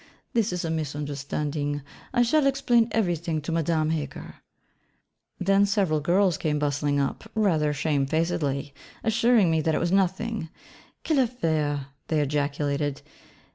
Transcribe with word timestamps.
'This 0.33 0.51
is 0.51 0.65
a 0.65 0.71
misunderstanding: 0.71 1.83
I 2.11 2.23
shall 2.23 2.47
explain 2.47 2.87
everything 2.89 3.39
to 3.41 3.51
Madame 3.51 3.91
Heger.' 3.91 4.37
Then 5.37 5.67
several 5.67 5.99
girls 5.99 6.39
came 6.39 6.57
bustling 6.57 6.99
up, 6.99 7.29
rather 7.35 7.71
shamefacedly, 7.71 8.73
assuring 9.03 9.51
me 9.51 9.61
that 9.61 9.75
it 9.75 9.79
was 9.79 9.91
nothing: 9.91 10.49
'Quelle 11.05 11.19
affaire,' 11.27 11.85
they 12.07 12.19
ejaculated. 12.19 13.03